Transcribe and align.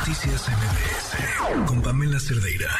Noticias 0.00 0.48
MBS 0.48 1.66
con 1.66 1.82
Pamela 1.82 2.18
Cerdeira. 2.18 2.70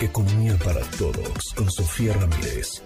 Economía 0.00 0.56
para 0.64 0.80
todos 0.90 1.52
con 1.56 1.68
Sofía 1.72 2.12
Ramírez. 2.12 2.84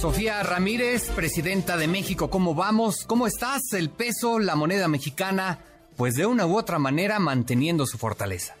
Sofía 0.00 0.42
Ramírez, 0.42 1.10
presidenta 1.10 1.76
de 1.76 1.88
México, 1.88 2.30
¿cómo 2.30 2.54
vamos? 2.54 3.04
¿Cómo 3.06 3.26
estás? 3.26 3.60
El 3.74 3.90
peso, 3.90 4.38
la 4.38 4.56
moneda 4.56 4.88
mexicana, 4.88 5.58
pues 5.94 6.14
de 6.14 6.24
una 6.24 6.46
u 6.46 6.56
otra 6.56 6.78
manera 6.78 7.18
manteniendo 7.18 7.84
su 7.84 7.98
fortaleza. 7.98 8.56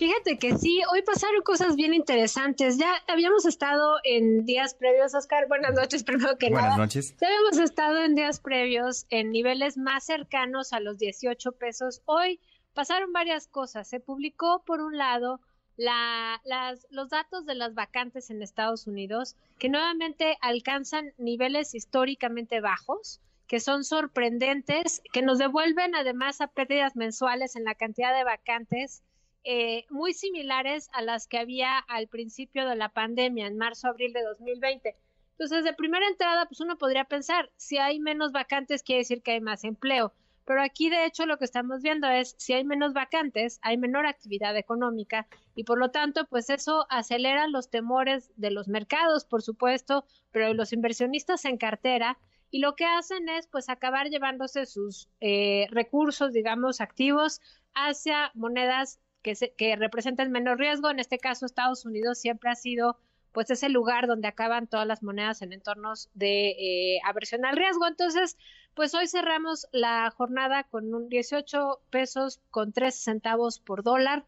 Fíjate 0.00 0.38
que 0.38 0.56
sí, 0.56 0.80
hoy 0.90 1.02
pasaron 1.02 1.42
cosas 1.42 1.76
bien 1.76 1.92
interesantes. 1.92 2.78
Ya 2.78 2.90
habíamos 3.06 3.44
estado 3.44 3.98
en 4.02 4.46
días 4.46 4.72
previos, 4.72 5.14
Oscar. 5.14 5.46
Buenas 5.46 5.74
noches, 5.74 6.04
primero 6.04 6.38
que 6.38 6.48
nada. 6.48 6.68
Buenas 6.68 6.78
noches. 6.78 7.14
Ya 7.20 7.26
habíamos 7.26 7.58
estado 7.58 8.02
en 8.02 8.14
días 8.14 8.40
previos 8.40 9.04
en 9.10 9.30
niveles 9.30 9.76
más 9.76 10.04
cercanos 10.04 10.72
a 10.72 10.80
los 10.80 10.96
18 10.96 11.52
pesos. 11.52 12.00
Hoy 12.06 12.40
pasaron 12.72 13.12
varias 13.12 13.46
cosas. 13.46 13.88
Se 13.88 14.00
publicó, 14.00 14.62
por 14.64 14.80
un 14.80 14.96
lado, 14.96 15.38
la, 15.76 16.40
las, 16.44 16.86
los 16.88 17.10
datos 17.10 17.44
de 17.44 17.56
las 17.56 17.74
vacantes 17.74 18.30
en 18.30 18.40
Estados 18.40 18.86
Unidos, 18.86 19.36
que 19.58 19.68
nuevamente 19.68 20.38
alcanzan 20.40 21.12
niveles 21.18 21.74
históricamente 21.74 22.62
bajos 22.62 23.20
que 23.46 23.60
son 23.60 23.84
sorprendentes, 23.84 25.02
que 25.12 25.20
nos 25.20 25.36
devuelven 25.36 25.94
además 25.94 26.40
a 26.40 26.46
pérdidas 26.46 26.96
mensuales 26.96 27.54
en 27.54 27.64
la 27.64 27.74
cantidad 27.74 28.16
de 28.16 28.24
vacantes 28.24 29.02
eh, 29.44 29.86
muy 29.90 30.12
similares 30.12 30.90
a 30.92 31.02
las 31.02 31.26
que 31.26 31.38
había 31.38 31.78
al 31.78 32.08
principio 32.08 32.68
de 32.68 32.76
la 32.76 32.90
pandemia, 32.90 33.46
en 33.46 33.56
marzo-abril 33.56 34.12
de 34.12 34.22
2020. 34.22 34.96
Entonces, 35.32 35.64
de 35.64 35.72
primera 35.72 36.06
entrada, 36.06 36.46
pues 36.46 36.60
uno 36.60 36.76
podría 36.76 37.04
pensar, 37.04 37.50
si 37.56 37.78
hay 37.78 37.98
menos 37.98 38.32
vacantes, 38.32 38.82
quiere 38.82 39.00
decir 39.00 39.22
que 39.22 39.32
hay 39.32 39.40
más 39.40 39.64
empleo. 39.64 40.12
Pero 40.44 40.62
aquí, 40.62 40.90
de 40.90 41.04
hecho, 41.04 41.26
lo 41.26 41.38
que 41.38 41.44
estamos 41.44 41.80
viendo 41.80 42.08
es, 42.08 42.34
si 42.36 42.52
hay 42.52 42.64
menos 42.64 42.92
vacantes, 42.92 43.60
hay 43.62 43.78
menor 43.78 44.06
actividad 44.06 44.56
económica 44.56 45.26
y, 45.54 45.64
por 45.64 45.78
lo 45.78 45.90
tanto, 45.90 46.26
pues 46.26 46.50
eso 46.50 46.86
acelera 46.90 47.46
los 47.46 47.70
temores 47.70 48.32
de 48.36 48.50
los 48.50 48.68
mercados, 48.68 49.24
por 49.24 49.42
supuesto, 49.42 50.04
pero 50.32 50.48
de 50.48 50.54
los 50.54 50.72
inversionistas 50.72 51.44
en 51.44 51.56
cartera 51.56 52.18
y 52.50 52.58
lo 52.58 52.74
que 52.74 52.84
hacen 52.84 53.28
es 53.28 53.46
pues 53.46 53.68
acabar 53.68 54.08
llevándose 54.08 54.66
sus 54.66 55.08
eh, 55.20 55.66
recursos, 55.70 56.32
digamos, 56.32 56.80
activos 56.80 57.40
hacia 57.74 58.32
monedas 58.34 58.98
que, 59.22 59.34
se, 59.34 59.52
que 59.52 59.76
representan 59.76 60.30
menos 60.30 60.58
riesgo. 60.58 60.90
En 60.90 60.98
este 61.00 61.18
caso, 61.18 61.46
Estados 61.46 61.84
Unidos 61.84 62.18
siempre 62.18 62.50
ha 62.50 62.54
sido 62.54 62.98
pues 63.32 63.50
ese 63.50 63.68
lugar 63.68 64.06
donde 64.06 64.28
acaban 64.28 64.66
todas 64.66 64.86
las 64.86 65.02
monedas 65.02 65.42
en 65.42 65.52
entornos 65.52 66.10
de 66.14 66.50
eh, 66.50 67.00
aversión 67.04 67.44
al 67.44 67.56
riesgo. 67.56 67.86
Entonces, 67.86 68.36
pues 68.74 68.94
hoy 68.94 69.06
cerramos 69.06 69.68
la 69.72 70.10
jornada 70.10 70.64
con 70.64 70.92
un 70.94 71.08
18 71.08 71.80
pesos 71.90 72.40
con 72.50 72.72
3 72.72 72.94
centavos 72.94 73.60
por 73.60 73.82
dólar. 73.82 74.24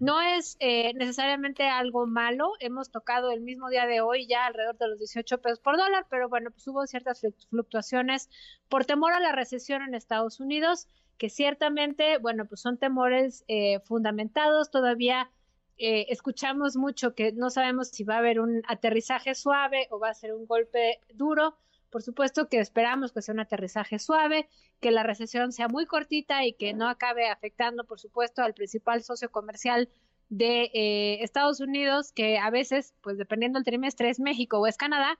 No 0.00 0.22
es 0.22 0.56
eh, 0.60 0.94
necesariamente 0.94 1.64
algo 1.68 2.06
malo. 2.06 2.52
Hemos 2.60 2.90
tocado 2.90 3.30
el 3.30 3.42
mismo 3.42 3.68
día 3.68 3.86
de 3.86 4.00
hoy 4.00 4.26
ya 4.26 4.46
alrededor 4.46 4.78
de 4.78 4.88
los 4.88 4.98
18 4.98 5.38
pesos 5.38 5.60
por 5.60 5.76
dólar, 5.76 6.06
pero 6.08 6.28
bueno, 6.28 6.50
pues 6.50 6.66
hubo 6.68 6.86
ciertas 6.86 7.26
fluctuaciones 7.50 8.30
por 8.68 8.86
temor 8.86 9.12
a 9.12 9.20
la 9.20 9.32
recesión 9.32 9.82
en 9.82 9.94
Estados 9.94 10.40
Unidos 10.40 10.88
que 11.18 11.30
ciertamente, 11.30 12.18
bueno, 12.18 12.46
pues 12.46 12.60
son 12.60 12.78
temores 12.78 13.44
eh, 13.48 13.80
fundamentados, 13.80 14.70
todavía 14.70 15.30
eh, 15.78 16.06
escuchamos 16.08 16.76
mucho 16.76 17.14
que 17.14 17.32
no 17.32 17.50
sabemos 17.50 17.88
si 17.88 18.04
va 18.04 18.14
a 18.14 18.18
haber 18.18 18.40
un 18.40 18.62
aterrizaje 18.66 19.34
suave 19.34 19.88
o 19.90 19.98
va 19.98 20.10
a 20.10 20.14
ser 20.14 20.32
un 20.32 20.46
golpe 20.46 21.00
duro. 21.14 21.56
Por 21.90 22.02
supuesto 22.02 22.48
que 22.48 22.58
esperamos 22.58 23.12
que 23.12 23.22
sea 23.22 23.34
un 23.34 23.40
aterrizaje 23.40 23.98
suave, 23.98 24.48
que 24.80 24.90
la 24.90 25.02
recesión 25.02 25.52
sea 25.52 25.68
muy 25.68 25.86
cortita 25.86 26.44
y 26.44 26.54
que 26.54 26.74
no 26.74 26.88
acabe 26.88 27.28
afectando, 27.28 27.84
por 27.84 28.00
supuesto, 28.00 28.42
al 28.42 28.54
principal 28.54 29.02
socio 29.02 29.30
comercial 29.30 29.88
de 30.28 30.70
eh, 30.74 31.18
Estados 31.22 31.60
Unidos, 31.60 32.12
que 32.12 32.38
a 32.38 32.50
veces, 32.50 32.94
pues 33.02 33.16
dependiendo 33.18 33.58
del 33.58 33.64
trimestre, 33.64 34.10
es 34.10 34.18
México 34.18 34.58
o 34.58 34.66
es 34.66 34.76
Canadá, 34.76 35.18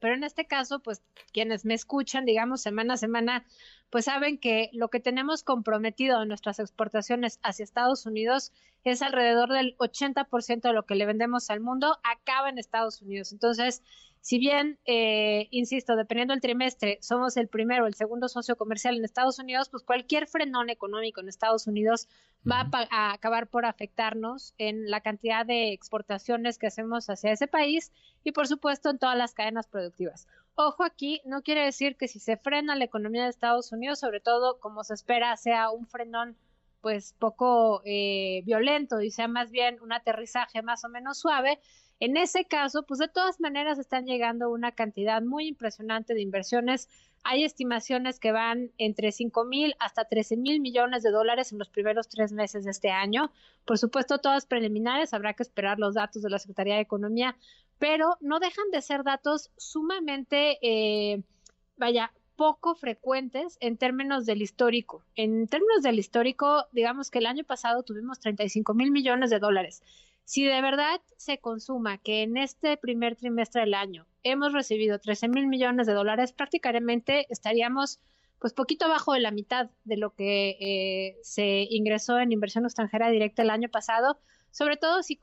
pero 0.00 0.14
en 0.14 0.24
este 0.24 0.46
caso, 0.46 0.80
pues 0.80 1.02
quienes 1.32 1.64
me 1.64 1.74
escuchan, 1.74 2.24
digamos, 2.24 2.62
semana 2.62 2.94
a 2.94 2.96
semana, 2.96 3.46
pues 3.90 4.06
saben 4.06 4.38
que 4.38 4.70
lo 4.72 4.88
que 4.88 5.00
tenemos 5.00 5.42
comprometido 5.42 6.22
en 6.22 6.28
nuestras 6.28 6.58
exportaciones 6.58 7.38
hacia 7.42 7.64
Estados 7.64 8.06
Unidos 8.06 8.52
es 8.84 9.02
alrededor 9.02 9.50
del 9.52 9.76
80% 9.76 10.62
de 10.62 10.72
lo 10.72 10.86
que 10.86 10.94
le 10.94 11.06
vendemos 11.06 11.50
al 11.50 11.60
mundo 11.60 11.98
acaba 12.02 12.48
en 12.48 12.58
Estados 12.58 13.02
Unidos. 13.02 13.32
Entonces, 13.32 13.82
si 14.20 14.38
bien, 14.38 14.78
eh, 14.84 15.48
insisto, 15.50 15.96
dependiendo 15.96 16.34
del 16.34 16.42
trimestre, 16.42 16.98
somos 17.00 17.38
el 17.38 17.48
primero 17.48 17.84
o 17.84 17.86
el 17.86 17.94
segundo 17.94 18.28
socio 18.28 18.56
comercial 18.56 18.96
en 18.96 19.04
Estados 19.04 19.38
Unidos, 19.38 19.70
pues 19.70 19.82
cualquier 19.82 20.26
frenón 20.26 20.68
económico 20.68 21.20
en 21.20 21.28
Estados 21.28 21.66
Unidos 21.66 22.06
va 22.48 22.68
a, 22.90 23.12
acabar 23.12 23.48
por 23.48 23.64
afectarnos 23.64 24.54
en 24.58 24.90
la 24.90 25.00
cantidad 25.00 25.46
de 25.46 25.72
exportaciones 25.72 26.58
que 26.58 26.66
hacemos 26.66 27.08
hacia 27.08 27.32
ese 27.32 27.46
país 27.46 27.92
y, 28.22 28.32
por 28.32 28.46
supuesto, 28.46 28.90
en 28.90 28.98
todas 28.98 29.16
las 29.16 29.32
cadenas 29.32 29.66
productivas. 29.66 30.28
Ojo 30.54 30.84
aquí, 30.84 31.22
no 31.24 31.42
quiere 31.42 31.64
decir 31.64 31.96
que 31.96 32.06
si 32.06 32.18
se 32.18 32.36
frena 32.36 32.76
la 32.76 32.84
economía 32.84 33.24
de 33.24 33.30
Estados 33.30 33.72
Unidos, 33.72 34.00
sobre 34.00 34.20
todo 34.20 34.60
como 34.60 34.84
se 34.84 34.92
espera, 34.94 35.34
sea 35.38 35.70
un 35.70 35.86
frenón 35.86 36.36
pues 36.80 37.14
poco 37.18 37.82
eh, 37.84 38.42
violento 38.44 39.00
y 39.00 39.10
sea 39.10 39.28
más 39.28 39.50
bien 39.50 39.78
un 39.82 39.92
aterrizaje 39.92 40.62
más 40.62 40.84
o 40.84 40.88
menos 40.88 41.18
suave, 41.18 41.60
en 42.00 42.16
ese 42.16 42.46
caso, 42.46 42.84
pues 42.84 42.98
de 42.98 43.08
todas 43.08 43.40
maneras 43.40 43.78
están 43.78 44.06
llegando 44.06 44.50
una 44.50 44.72
cantidad 44.72 45.20
muy 45.20 45.46
impresionante 45.46 46.14
de 46.14 46.22
inversiones. 46.22 46.88
Hay 47.24 47.44
estimaciones 47.44 48.18
que 48.18 48.32
van 48.32 48.70
entre 48.78 49.12
5 49.12 49.44
mil 49.44 49.74
hasta 49.78 50.06
13 50.06 50.38
mil 50.38 50.60
millones 50.60 51.02
de 51.02 51.10
dólares 51.10 51.52
en 51.52 51.58
los 51.58 51.68
primeros 51.68 52.08
tres 52.08 52.32
meses 52.32 52.64
de 52.64 52.70
este 52.70 52.90
año. 52.90 53.30
Por 53.66 53.76
supuesto, 53.76 54.16
todas 54.16 54.46
preliminares, 54.46 55.12
habrá 55.12 55.34
que 55.34 55.42
esperar 55.42 55.78
los 55.78 55.94
datos 55.94 56.22
de 56.22 56.30
la 56.30 56.38
Secretaría 56.38 56.76
de 56.76 56.80
Economía, 56.80 57.36
pero 57.78 58.16
no 58.20 58.40
dejan 58.40 58.70
de 58.72 58.80
ser 58.80 59.04
datos 59.04 59.50
sumamente, 59.58 60.58
eh, 60.62 61.22
vaya, 61.76 62.12
poco 62.40 62.74
frecuentes 62.74 63.58
en 63.60 63.76
términos 63.76 64.24
del 64.24 64.40
histórico. 64.40 65.04
En 65.14 65.46
términos 65.46 65.82
del 65.82 65.98
histórico, 65.98 66.64
digamos 66.72 67.10
que 67.10 67.18
el 67.18 67.26
año 67.26 67.44
pasado 67.44 67.82
tuvimos 67.82 68.18
35 68.18 68.72
mil 68.72 68.90
millones 68.90 69.28
de 69.28 69.38
dólares. 69.38 69.82
Si 70.24 70.46
de 70.46 70.62
verdad 70.62 71.02
se 71.18 71.36
consuma 71.36 71.98
que 71.98 72.22
en 72.22 72.38
este 72.38 72.78
primer 72.78 73.14
trimestre 73.14 73.60
del 73.60 73.74
año 73.74 74.06
hemos 74.22 74.54
recibido 74.54 74.98
13 74.98 75.28
mil 75.28 75.48
millones 75.48 75.86
de 75.86 75.92
dólares, 75.92 76.32
prácticamente 76.32 77.26
estaríamos 77.28 78.00
pues 78.38 78.54
poquito 78.54 78.86
abajo 78.86 79.12
de 79.12 79.20
la 79.20 79.32
mitad 79.32 79.68
de 79.84 79.98
lo 79.98 80.14
que 80.14 80.56
eh, 80.60 81.18
se 81.22 81.66
ingresó 81.68 82.20
en 82.20 82.32
inversión 82.32 82.64
extranjera 82.64 83.10
directa 83.10 83.42
el 83.42 83.50
año 83.50 83.68
pasado, 83.68 84.18
sobre 84.50 84.78
todo 84.78 85.02
si, 85.02 85.18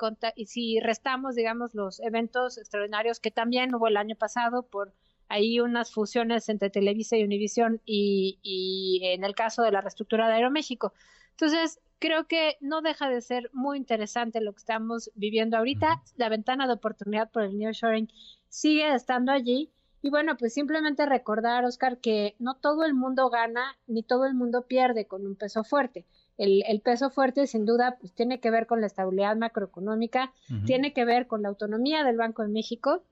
si 0.45 0.79
restamos, 0.81 1.34
digamos, 1.34 1.73
los 1.73 1.99
eventos 1.99 2.59
extraordinarios 2.59 3.19
que 3.19 3.31
también 3.31 3.73
hubo 3.73 3.88
el 3.88 3.97
año 3.97 4.16
pasado 4.16 4.67
por 4.67 4.94
ahí 5.30 5.60
unas 5.60 5.92
fusiones 5.92 6.50
entre 6.50 6.70
Televisa 6.70 7.18
y 7.18 7.24
Univisión 7.24 7.82
y, 7.86 8.40
y 8.42 9.02
en 9.04 9.24
el 9.24 9.36
caso 9.36 9.62
de 9.64 9.72
la 9.72 9.82
reestructura 9.82 10.28
de 10.28 10.36
Aeroméxico. 10.36 10.94
Entonces, 11.32 11.80
creo 12.00 12.28
que 12.28 12.58
no 12.62 12.82
deja 12.82 13.10
de 13.10 13.22
ser 13.22 13.50
muy 13.54 13.78
interesante 13.78 14.42
lo 14.42 14.54
que 14.54 14.60
estamos 14.60 15.12
viviendo 15.16 15.58
ahorita. 15.58 16.02
La 16.16 16.30
ventana 16.30 16.68
de 16.68 16.74
oportunidad 16.74 17.30
por 17.30 17.44
el 17.44 17.58
nearshoring 17.58 18.10
sigue 18.50 18.94
estando 18.94 19.32
allí. 19.32 19.72
Y 20.02 20.10
bueno, 20.10 20.38
pues 20.38 20.54
simplemente 20.54 21.06
recordar, 21.06 21.66
Oscar, 21.66 21.98
que 21.98 22.36
no 22.40 22.56
todo 22.56 22.86
el 22.86 22.94
mundo 22.94 23.30
gana 23.30 23.78
ni 23.88 24.04
todo 24.04 24.26
el 24.26 24.36
mundo 24.36 24.64
pierde 24.68 25.06
con 25.06 25.26
un 25.26 25.36
peso 25.36 25.64
fuerte. 25.64 26.06
El, 26.38 26.64
el 26.68 26.82
peso 26.82 27.09
fuerte, 27.09 27.48
sin 27.48 27.66
duda, 27.66 27.98
pues 28.00 28.14
tiene 28.14 28.40
que 28.40 28.52
ver 28.52 28.68
con 28.68 28.80
la 28.80 28.88
estabilidad 28.88 29.36
macroeconómica, 29.36 30.32
tiene 30.68 30.94
que 30.94 31.04
ver 31.04 31.26
con 31.26 31.42
la 31.42 31.50
autonomía 31.50 32.04
del 32.04 32.16
Banco 32.16 32.44
de 32.44 32.50
México 32.50 33.04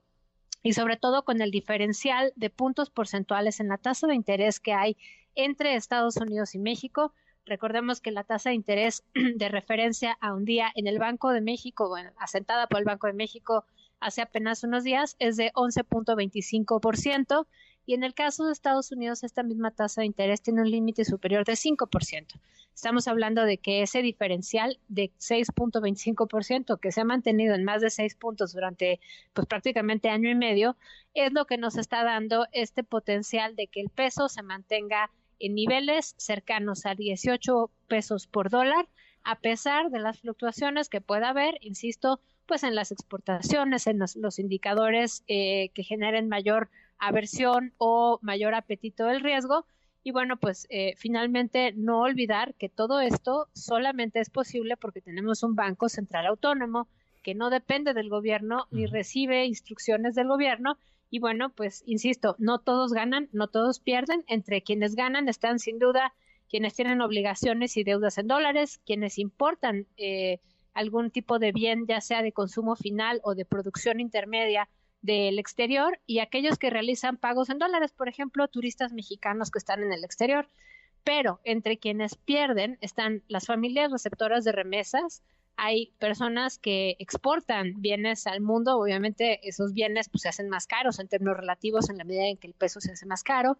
y 0.66 0.72
sobre 0.72 0.96
todo 0.96 1.24
con 1.24 1.40
el 1.40 1.50
diferencial 1.50 2.32
de 2.36 2.50
puntos 2.50 2.90
porcentuales 2.90 3.60
en 3.60 3.68
la 3.68 3.78
tasa 3.78 4.06
de 4.06 4.14
interés 4.14 4.58
que 4.58 4.72
hay 4.72 4.96
entre 5.34 5.74
Estados 5.76 6.16
Unidos 6.16 6.54
y 6.54 6.58
México 6.58 7.12
Recordemos 7.46 8.00
que 8.00 8.10
la 8.10 8.24
tasa 8.24 8.50
de 8.50 8.56
interés 8.56 9.04
de 9.36 9.48
referencia 9.48 10.18
a 10.20 10.34
un 10.34 10.44
día 10.44 10.70
en 10.74 10.88
el 10.88 10.98
Banco 10.98 11.30
de 11.30 11.40
México, 11.40 11.88
bueno, 11.88 12.10
asentada 12.18 12.66
por 12.66 12.80
el 12.80 12.84
Banco 12.84 13.06
de 13.06 13.12
México 13.12 13.64
hace 14.00 14.20
apenas 14.20 14.64
unos 14.64 14.84
días, 14.84 15.16
es 15.20 15.36
de 15.36 15.52
11.25%. 15.54 17.46
Y 17.86 17.94
en 17.94 18.02
el 18.02 18.14
caso 18.14 18.44
de 18.44 18.52
Estados 18.52 18.90
Unidos, 18.90 19.22
esta 19.22 19.44
misma 19.44 19.70
tasa 19.70 20.00
de 20.00 20.08
interés 20.08 20.42
tiene 20.42 20.60
un 20.60 20.70
límite 20.70 21.04
superior 21.04 21.44
de 21.44 21.52
5%. 21.52 22.40
Estamos 22.74 23.06
hablando 23.06 23.44
de 23.44 23.58
que 23.58 23.82
ese 23.82 24.02
diferencial 24.02 24.78
de 24.88 25.12
6.25%, 25.18 26.80
que 26.80 26.90
se 26.92 27.00
ha 27.00 27.04
mantenido 27.04 27.54
en 27.54 27.64
más 27.64 27.80
de 27.80 27.90
6 27.90 28.16
puntos 28.16 28.52
durante 28.52 29.00
pues 29.32 29.46
prácticamente 29.46 30.10
año 30.10 30.28
y 30.28 30.34
medio, 30.34 30.76
es 31.14 31.32
lo 31.32 31.46
que 31.46 31.58
nos 31.58 31.78
está 31.78 32.02
dando 32.02 32.46
este 32.50 32.82
potencial 32.82 33.54
de 33.54 33.68
que 33.68 33.80
el 33.80 33.88
peso 33.88 34.28
se 34.28 34.42
mantenga 34.42 35.10
en 35.38 35.54
niveles 35.54 36.14
cercanos 36.18 36.86
a 36.86 36.94
18 36.96 37.70
pesos 37.86 38.26
por 38.26 38.50
dólar, 38.50 38.88
a 39.22 39.38
pesar 39.38 39.90
de 39.90 40.00
las 40.00 40.20
fluctuaciones 40.20 40.88
que 40.88 41.00
pueda 41.00 41.28
haber, 41.28 41.58
insisto, 41.60 42.20
pues 42.46 42.62
en 42.62 42.74
las 42.74 42.92
exportaciones, 42.92 43.86
en 43.86 43.98
los, 43.98 44.38
indicadores 44.38 45.24
eh, 45.28 45.70
que 45.74 45.82
generen 45.82 46.28
mayor 46.28 46.68
aversión 46.98 47.72
o 47.78 48.18
mayor 48.22 48.54
apetito 48.54 49.06
del 49.06 49.20
riesgo. 49.20 49.66
Y 50.02 50.12
bueno, 50.12 50.36
pues 50.36 50.66
eh, 50.70 50.94
finalmente 50.96 51.72
no 51.72 52.00
olvidar 52.00 52.54
que 52.54 52.68
todo 52.68 53.00
esto 53.00 53.48
solamente 53.54 54.20
es 54.20 54.30
posible 54.30 54.76
porque 54.76 55.00
tenemos 55.00 55.42
un 55.42 55.56
Banco 55.56 55.88
Central 55.88 56.26
Autónomo 56.26 56.88
que 57.22 57.34
no 57.34 57.50
depende 57.50 57.92
del 57.92 58.08
gobierno 58.08 58.66
ni 58.70 58.86
recibe 58.86 59.46
instrucciones 59.46 60.14
del 60.14 60.28
gobierno. 60.28 60.78
Y 61.10 61.18
bueno, 61.18 61.50
pues 61.50 61.82
insisto, 61.86 62.36
no 62.38 62.60
todos 62.60 62.92
ganan, 62.92 63.28
no 63.32 63.48
todos 63.48 63.80
pierden. 63.80 64.24
Entre 64.28 64.62
quienes 64.62 64.94
ganan 64.94 65.28
están 65.28 65.58
sin 65.58 65.80
duda 65.80 66.12
quienes 66.48 66.74
tienen 66.74 67.00
obligaciones 67.00 67.76
y 67.76 67.84
deudas 67.84 68.18
en 68.18 68.28
dólares, 68.28 68.80
quienes 68.86 69.18
importan 69.18 69.86
eh, 69.96 70.38
algún 70.74 71.10
tipo 71.10 71.38
de 71.38 71.52
bien, 71.52 71.86
ya 71.86 72.00
sea 72.00 72.22
de 72.22 72.32
consumo 72.32 72.76
final 72.76 73.20
o 73.24 73.34
de 73.34 73.44
producción 73.44 74.00
intermedia 74.00 74.68
del 75.06 75.38
exterior, 75.38 76.00
y 76.04 76.18
aquellos 76.18 76.58
que 76.58 76.68
realizan 76.68 77.16
pagos 77.16 77.48
en 77.48 77.58
dólares, 77.58 77.92
por 77.92 78.08
ejemplo, 78.08 78.48
turistas 78.48 78.92
mexicanos 78.92 79.50
que 79.50 79.58
están 79.58 79.82
en 79.82 79.92
el 79.92 80.04
exterior. 80.04 80.48
Pero 81.04 81.40
entre 81.44 81.78
quienes 81.78 82.16
pierden 82.16 82.78
están 82.80 83.22
las 83.28 83.46
familias 83.46 83.92
receptoras 83.92 84.42
de 84.42 84.50
remesas, 84.50 85.22
hay 85.56 85.92
personas 85.98 86.58
que 86.58 86.96
exportan 86.98 87.80
bienes 87.80 88.26
al 88.26 88.40
mundo, 88.40 88.76
obviamente 88.76 89.48
esos 89.48 89.72
bienes 89.72 90.08
pues, 90.10 90.22
se 90.22 90.28
hacen 90.28 90.50
más 90.50 90.66
caros 90.66 90.98
en 90.98 91.08
términos 91.08 91.36
relativos 91.36 91.88
en 91.88 91.96
la 91.96 92.04
medida 92.04 92.26
en 92.26 92.36
que 92.36 92.48
el 92.48 92.52
peso 92.52 92.80
se 92.80 92.92
hace 92.92 93.06
más 93.06 93.22
caro. 93.22 93.56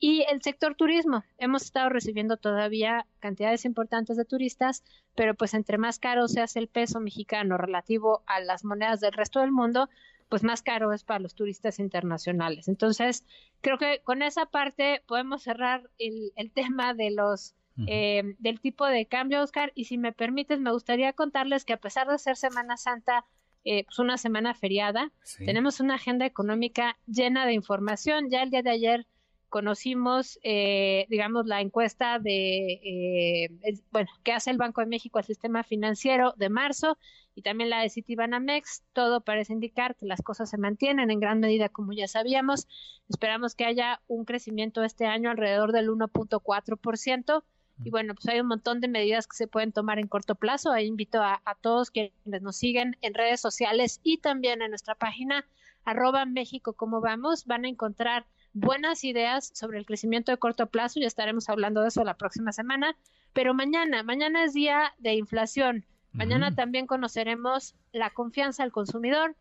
Y 0.00 0.24
el 0.30 0.42
sector 0.42 0.74
turismo, 0.74 1.22
hemos 1.38 1.62
estado 1.62 1.88
recibiendo 1.90 2.36
todavía 2.36 3.06
cantidades 3.20 3.64
importantes 3.64 4.16
de 4.16 4.24
turistas, 4.24 4.82
pero 5.14 5.34
pues 5.34 5.54
entre 5.54 5.78
más 5.78 5.98
caro 5.98 6.26
se 6.26 6.40
hace 6.40 6.58
el 6.58 6.68
peso 6.68 7.00
mexicano 7.00 7.56
relativo 7.58 8.22
a 8.26 8.40
las 8.40 8.64
monedas 8.64 9.00
del 9.00 9.12
resto 9.12 9.40
del 9.40 9.52
mundo, 9.52 9.88
pues 10.28 10.42
más 10.42 10.62
caro 10.62 10.92
es 10.92 11.04
para 11.04 11.20
los 11.20 11.34
turistas 11.34 11.78
internacionales. 11.78 12.68
Entonces, 12.68 13.24
creo 13.60 13.78
que 13.78 14.00
con 14.02 14.22
esa 14.22 14.46
parte 14.46 15.02
podemos 15.06 15.42
cerrar 15.42 15.88
el, 15.98 16.32
el 16.36 16.50
tema 16.50 16.94
de 16.94 17.10
los 17.10 17.54
eh, 17.86 18.34
del 18.38 18.60
tipo 18.60 18.86
de 18.86 19.06
cambio, 19.06 19.42
Oscar. 19.42 19.72
Y 19.74 19.84
si 19.84 19.98
me 19.98 20.12
permites, 20.12 20.58
me 20.60 20.72
gustaría 20.72 21.12
contarles 21.12 21.64
que 21.64 21.74
a 21.74 21.80
pesar 21.80 22.08
de 22.08 22.18
ser 22.18 22.36
Semana 22.36 22.76
Santa, 22.76 23.26
eh, 23.64 23.84
pues 23.84 23.98
una 23.98 24.16
semana 24.16 24.54
feriada, 24.54 25.12
tenemos 25.38 25.80
una 25.80 25.96
agenda 25.96 26.24
económica 26.24 26.98
llena 27.06 27.44
de 27.46 27.52
información. 27.52 28.30
Ya 28.30 28.42
el 28.42 28.50
día 28.50 28.62
de 28.62 28.70
ayer 28.70 29.06
conocimos, 29.48 30.38
eh, 30.42 31.06
digamos, 31.08 31.46
la 31.46 31.60
encuesta 31.60 32.18
de, 32.18 33.50
bueno, 33.90 34.08
que 34.22 34.32
hace 34.32 34.50
el 34.50 34.58
Banco 34.58 34.80
de 34.80 34.86
México 34.86 35.18
al 35.18 35.24
sistema 35.24 35.62
financiero 35.62 36.34
de 36.36 36.48
marzo 36.48 36.98
y 37.34 37.42
también 37.42 37.70
la 37.70 37.80
de 37.80 37.90
Citibanamex. 37.90 38.82
Todo 38.92 39.20
parece 39.20 39.52
indicar 39.52 39.94
que 39.94 40.06
las 40.06 40.22
cosas 40.22 40.50
se 40.50 40.58
mantienen 40.58 41.10
en 41.10 41.20
gran 41.20 41.38
medida, 41.38 41.68
como 41.68 41.92
ya 41.92 42.08
sabíamos. 42.08 42.66
Esperamos 43.08 43.54
que 43.54 43.66
haya 43.66 44.00
un 44.08 44.24
crecimiento 44.24 44.82
este 44.82 45.06
año 45.06 45.30
alrededor 45.30 45.72
del 45.72 45.90
1.4%. 45.90 47.44
Y 47.84 47.90
bueno, 47.90 48.14
pues 48.14 48.26
hay 48.28 48.40
un 48.40 48.46
montón 48.46 48.80
de 48.80 48.88
medidas 48.88 49.26
que 49.26 49.36
se 49.36 49.48
pueden 49.48 49.70
tomar 49.70 49.98
en 49.98 50.08
corto 50.08 50.34
plazo. 50.34 50.72
Ahí 50.72 50.86
invito 50.86 51.22
a, 51.22 51.40
todos 51.60 51.90
quienes 51.90 52.40
nos 52.40 52.56
siguen 52.56 52.96
en 53.02 53.12
redes 53.12 53.40
sociales 53.40 54.00
y 54.02 54.18
también 54.18 54.62
en 54.62 54.70
nuestra 54.70 54.94
página 54.94 55.44
arroba 55.84 56.24
México 56.24 56.72
como 56.72 57.02
vamos. 57.02 57.44
Van 57.44 57.66
a 57.66 57.68
encontrar 57.68 58.26
buenas 58.56 59.04
ideas 59.04 59.50
sobre 59.54 59.78
el 59.78 59.84
crecimiento 59.84 60.32
de 60.32 60.38
corto 60.38 60.66
plazo. 60.66 60.98
Ya 60.98 61.06
estaremos 61.06 61.48
hablando 61.48 61.82
de 61.82 61.88
eso 61.88 62.02
la 62.04 62.16
próxima 62.16 62.52
semana. 62.52 62.96
Pero 63.32 63.52
mañana, 63.52 64.02
mañana 64.02 64.44
es 64.44 64.54
día 64.54 64.94
de 64.98 65.14
inflación. 65.14 65.84
Mañana 66.12 66.54
también 66.54 66.86
conoceremos 66.86 67.74
la 67.92 68.08
confianza 68.08 68.62
del 68.62 68.72
consumidor, 68.72 69.36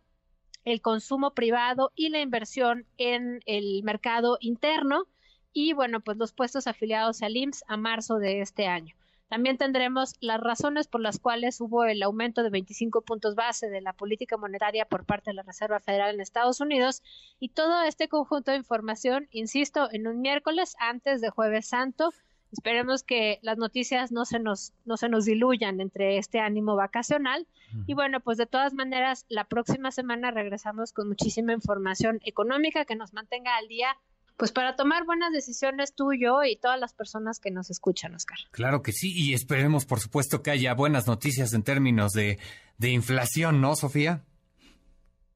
el 0.66 0.82
consumo 0.82 1.34
privado 1.34 1.94
y 1.96 2.10
la 2.10 2.20
inversión 2.20 2.86
en 2.98 3.40
el 3.46 3.82
mercado 3.84 4.38
interno 4.42 5.08
y 5.54 5.72
bueno, 5.72 6.02
pues 6.02 6.18
los 6.18 6.34
puestos 6.34 6.68
afiliados 6.68 7.22
al 7.22 7.38
IMSS 7.38 7.64
a 7.70 7.78
marzo 7.78 8.18
de 8.18 8.42
este 8.42 8.68
año. 8.68 8.94
También 9.27 9.57
tendremos 9.57 10.13
las 10.19 10.39
razones 10.39 10.88
por 10.88 11.01
las 11.01 11.19
cuales 11.19 11.60
hubo 11.60 11.83
el 11.86 12.04
aumento 12.04 12.44
de 12.44 12.51
25 12.51 13.01
puntos 13.01 13.36
base 13.36 13.69
de 13.69 13.81
la 13.81 13.94
política 13.94 14.38
monetaria 14.38 14.86
por 14.86 15.06
parte 15.06 15.31
de 15.31 15.36
la 15.36 15.44
Reserva 15.44 15.80
Federal 15.80 16.13
en 16.13 16.22
Estados 16.22 16.62
Unidos. 16.62 17.01
Y 17.39 17.50
todo 17.50 17.81
este 17.83 18.07
conjunto 18.07 18.51
de 18.51 18.57
información, 18.57 19.27
insisto, 19.31 19.89
en 19.92 20.07
un 20.07 20.22
miércoles 20.22 20.75
antes 20.80 21.22
de 21.22 21.30
Jueves 21.30 21.68
Santo. 21.68 22.12
Esperemos 22.51 23.04
que 23.04 23.39
las 23.42 23.57
noticias 23.57 24.12
no 24.12 24.24
se 24.24 24.39
nos 24.39 24.72
no 24.86 24.95
se 24.95 25.10
nos 25.10 25.25
diluyan 25.25 25.81
entre 25.81 26.18
este 26.18 26.39
ánimo 26.39 26.75
vacacional. 26.75 27.48
Y 27.88 27.95
bueno, 27.95 28.22
pues 28.22 28.38
de 28.38 28.45
todas 28.45 28.74
maneras 28.74 29.25
la 29.27 29.44
próxima 29.45 29.92
semana 29.92 30.31
regresamos 30.31 30.94
con 30.94 31.07
muchísima 31.07 31.51
información 31.51 32.19
económica 32.24 32.86
que 32.86 32.95
nos 32.95 33.13
mantenga 33.13 33.57
al 33.57 33.68
día 33.68 33.98
pues 34.38 34.52
para 34.52 34.76
tomar 34.76 35.06
buenas 35.06 35.32
decisiones 35.32 35.94
tú, 35.94 36.14
yo 36.14 36.44
y 36.44 36.58
todas 36.58 36.80
las 36.80 36.94
personas 36.94 37.40
que 37.40 37.52
nos 37.52 37.70
escuchan, 37.70 38.16
Oscar. 38.16 38.38
Claro 38.52 38.82
que 38.82 38.92
sí, 38.92 39.14
y 39.16 39.34
esperemos, 39.34 39.86
por 39.86 40.00
supuesto, 40.00 40.44
que 40.44 40.52
haya 40.52 40.74
buenas 40.74 41.08
noticias 41.08 41.54
en 41.54 41.64
términos 41.64 42.12
de, 42.12 42.38
de 42.78 42.90
inflación, 42.90 43.62
¿no, 43.62 43.76
Sofía? 43.76 44.24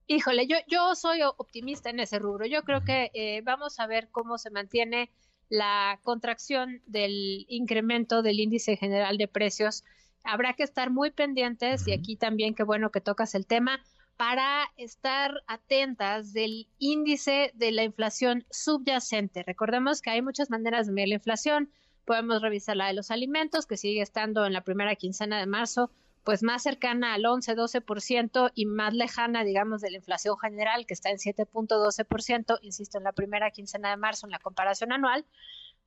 Híjole, 0.08 0.48
yo, 0.48 0.58
yo 0.68 0.96
soy 0.96 1.22
optimista 1.22 1.92
en 1.92 2.00
ese 2.00 2.20
rubro. 2.20 2.46
Yo 2.46 2.64
creo 2.64 2.84
que 2.84 3.12
eh, 3.14 3.42
vamos 3.44 3.80
a 3.80 3.88
ver 3.88 4.10
cómo 4.12 4.38
se 4.38 4.50
mantiene 4.50 5.12
la 5.50 6.00
contracción 6.04 6.82
del 6.88 7.46
incremento 7.48 8.22
del 8.22 8.40
índice 8.40 8.76
general 8.76 9.18
de 9.18 9.28
precios. 9.28 9.84
Habrá 10.24 10.54
que 10.54 10.64
estar 10.64 10.90
muy 10.90 11.12
pendientes 11.12 11.88
y 11.88 11.94
aquí 11.94 12.16
también 12.16 12.56
qué 12.56 12.64
bueno 12.64 12.92
que 12.92 13.02
tocas 13.02 13.36
el 13.36 13.46
tema 13.46 13.82
para 14.20 14.70
estar 14.76 15.44
atentas 15.48 16.34
del 16.34 16.68
índice 16.78 17.54
de 17.56 17.72
la 17.72 17.86
inflación 17.86 18.46
subyacente. 18.52 19.44
Recordemos 19.44 20.02
que 20.02 20.10
hay 20.10 20.22
muchas 20.22 20.50
maneras 20.50 20.88
de 20.88 20.92
medir 20.92 21.08
la 21.08 21.16
inflación. 21.16 21.72
Podemos 22.04 22.42
revisar 22.42 22.76
la 22.76 22.88
de 22.88 22.96
los 22.96 23.12
alimentos, 23.12 23.66
que 23.66 23.78
sigue 23.78 24.02
estando 24.02 24.46
en 24.46 24.52
la 24.52 24.66
primera 24.66 24.94
quincena 24.96 25.40
de 25.40 25.46
marzo, 25.46 25.90
pues 26.26 26.44
más 26.44 26.64
cercana 26.64 27.14
al 27.14 27.24
11-12% 27.24 28.52
y 28.56 28.66
más 28.66 28.94
lejana, 28.94 29.46
digamos, 29.46 29.80
de 29.80 29.92
la 29.92 29.98
inflación 30.00 30.38
general, 30.38 30.86
que 30.86 30.96
está 30.96 31.12
en 31.12 31.18
7.12%, 31.18 32.60
insisto, 32.62 32.98
en 32.98 33.06
la 33.06 33.14
primera 33.14 33.52
quincena 33.52 33.90
de 33.90 33.96
marzo 33.96 34.28
en 34.28 34.32
la 34.32 34.40
comparación 34.40 34.92
anual 34.92 35.26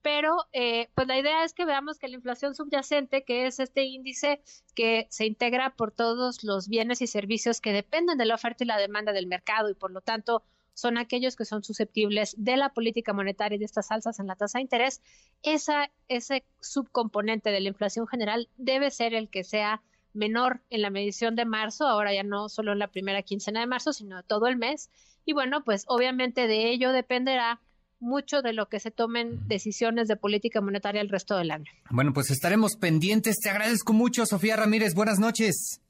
pero 0.02 0.36
eh, 0.52 0.88
pues 0.94 1.06
la 1.06 1.18
idea 1.18 1.44
es 1.44 1.54
que 1.54 1.64
veamos 1.64 1.98
que 1.98 2.08
la 2.08 2.16
inflación 2.16 2.54
subyacente, 2.54 3.24
que 3.24 3.46
es 3.46 3.60
este 3.60 3.84
índice 3.84 4.42
que 4.74 5.06
se 5.10 5.26
integra 5.26 5.74
por 5.74 5.92
todos 5.92 6.44
los 6.44 6.68
bienes 6.68 7.00
y 7.00 7.06
servicios 7.06 7.60
que 7.60 7.72
dependen 7.72 8.18
de 8.18 8.26
la 8.26 8.34
oferta 8.34 8.64
y 8.64 8.66
la 8.66 8.78
demanda 8.78 9.12
del 9.12 9.26
mercado 9.26 9.70
y 9.70 9.74
por 9.74 9.92
lo 9.92 10.00
tanto 10.00 10.42
son 10.74 10.98
aquellos 10.98 11.36
que 11.36 11.44
son 11.44 11.62
susceptibles 11.62 12.34
de 12.38 12.56
la 12.56 12.70
política 12.70 13.12
monetaria 13.12 13.56
y 13.56 13.58
de 13.58 13.64
estas 13.64 13.90
alzas 13.90 14.18
en 14.18 14.26
la 14.26 14.36
tasa 14.36 14.58
de 14.58 14.62
interés, 14.62 15.02
esa, 15.42 15.90
ese 16.08 16.44
subcomponente 16.60 17.50
de 17.50 17.60
la 17.60 17.68
inflación 17.68 18.06
general 18.06 18.48
debe 18.56 18.90
ser 18.90 19.14
el 19.14 19.28
que 19.28 19.44
sea 19.44 19.82
menor 20.14 20.62
en 20.70 20.82
la 20.82 20.90
medición 20.90 21.36
de 21.36 21.44
marzo, 21.44 21.86
ahora 21.86 22.12
ya 22.12 22.22
no 22.22 22.48
solo 22.48 22.72
en 22.72 22.78
la 22.78 22.88
primera 22.88 23.22
quincena 23.22 23.60
de 23.60 23.66
marzo, 23.66 23.92
sino 23.92 24.22
todo 24.22 24.46
el 24.46 24.56
mes. 24.56 24.90
Y 25.24 25.32
bueno, 25.32 25.64
pues 25.64 25.84
obviamente 25.88 26.46
de 26.46 26.70
ello 26.70 26.92
dependerá 26.92 27.60
mucho 28.02 28.42
de 28.42 28.52
lo 28.52 28.68
que 28.68 28.80
se 28.80 28.90
tomen 28.90 29.48
decisiones 29.48 30.08
de 30.08 30.16
política 30.16 30.60
monetaria 30.60 31.00
el 31.00 31.08
resto 31.08 31.36
del 31.36 31.50
año. 31.50 31.70
Bueno, 31.90 32.12
pues 32.12 32.30
estaremos 32.30 32.76
pendientes. 32.76 33.38
Te 33.38 33.48
agradezco 33.48 33.92
mucho, 33.92 34.26
Sofía 34.26 34.56
Ramírez. 34.56 34.94
Buenas 34.94 35.18
noches. 35.18 35.80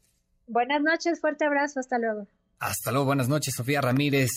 Buenas 0.47 0.83
noches, 0.83 1.21
fuerte 1.21 1.45
abrazo, 1.45 1.81
hasta 1.81 1.99
luego. 1.99 2.26
Hasta 2.59 2.92
luego, 2.92 3.07
buenas 3.07 3.28
noches, 3.28 3.54
Sofía 3.57 3.81
Ramírez, 3.81 4.31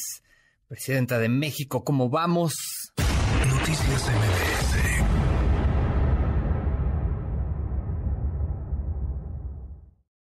presidenta 0.67 1.19
de 1.19 1.29
México. 1.29 1.83
¿Cómo 1.83 2.09
vamos? 2.09 2.53
Noticias 3.47 4.09
MB. 4.09 5.04